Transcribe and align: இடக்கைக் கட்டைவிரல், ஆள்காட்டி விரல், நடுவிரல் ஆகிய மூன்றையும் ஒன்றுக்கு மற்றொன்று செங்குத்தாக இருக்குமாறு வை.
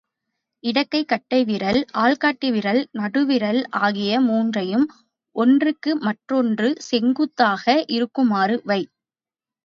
இடக்கைக் 0.63 1.07
கட்டைவிரல், 1.07 1.79
ஆள்காட்டி 1.97 2.49
விரல், 2.51 2.87
நடுவிரல் 2.91 3.59
ஆகிய 3.79 4.21
மூன்றையும் 4.21 4.85
ஒன்றுக்கு 5.35 5.91
மற்றொன்று 5.99 6.69
செங்குத்தாக 6.87 7.65
இருக்குமாறு 7.89 8.61
வை. 8.65 8.81